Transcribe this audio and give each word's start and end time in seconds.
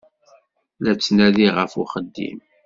La 0.83 0.93
ttnadiɣ 0.95 1.53
ɣef 1.57 1.73
uxeddim. 1.81 2.39